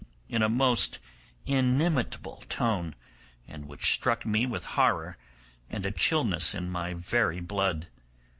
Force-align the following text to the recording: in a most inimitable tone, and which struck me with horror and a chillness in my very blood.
in 0.29 0.41
a 0.41 0.49
most 0.49 0.97
inimitable 1.45 2.43
tone, 2.49 2.95
and 3.47 3.67
which 3.67 3.93
struck 3.93 4.25
me 4.25 4.47
with 4.47 4.65
horror 4.73 5.15
and 5.69 5.85
a 5.85 5.91
chillness 5.91 6.55
in 6.55 6.71
my 6.71 6.95
very 6.95 7.39
blood. 7.39 7.85